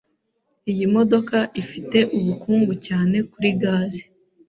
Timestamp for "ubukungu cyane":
2.17-3.17